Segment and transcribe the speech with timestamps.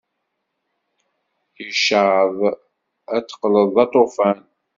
[1.67, 2.37] Icaṭ
[3.13, 4.39] ay teqqleḍ d aṭufan!